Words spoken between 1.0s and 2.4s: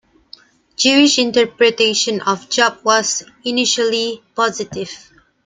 interpretation